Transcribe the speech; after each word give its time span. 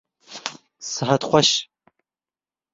Sihet 0.89 1.23
xweş! 1.29 1.51